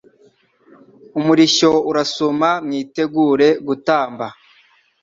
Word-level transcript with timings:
Umurishyo 1.19 1.69
urasuma 1.89 2.49
mwitegure 2.65 3.47
gutamba 3.67 4.25